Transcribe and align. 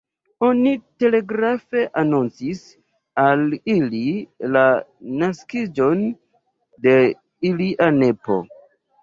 Oni 0.45 0.69
telegrafe 1.01 1.83
anoncis 2.01 2.63
al 3.25 3.43
ili 3.75 4.01
la 4.55 4.65
naskiĝon 5.21 6.03
de 6.89 6.97
ilia 7.53 7.93
nepo. 8.01 8.41